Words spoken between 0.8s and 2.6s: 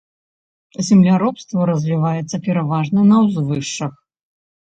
Земляробства развіваецца